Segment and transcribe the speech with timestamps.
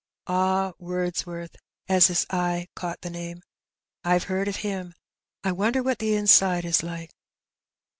[0.25, 1.55] Ah, Wordsworth!"
[1.87, 3.43] as his eye caught the name.
[4.03, 4.95] '^Vve heard of him.
[5.43, 7.11] I wonder what the inside is like